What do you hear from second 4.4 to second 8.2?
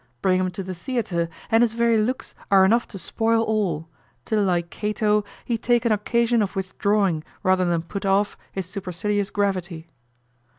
like Cato he take an occasion of withdrawing rather than put